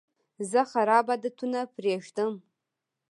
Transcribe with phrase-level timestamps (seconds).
[0.51, 2.33] زه خراب عادتونه پرېږدم.